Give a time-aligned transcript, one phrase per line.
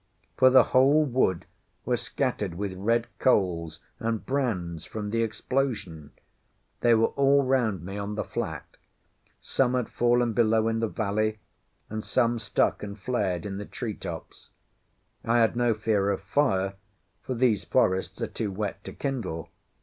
[0.35, 1.45] For the whole wood
[1.85, 6.09] was scattered with red coals and brands from the explosion;
[6.79, 8.77] they were all round me on the flat;
[9.41, 11.37] some had fallen below in the valley,
[11.87, 14.49] and some stuck and flared in the tree tops.
[15.23, 16.73] I had no fear of fire,
[17.21, 19.49] for these forests are too wet to kindle.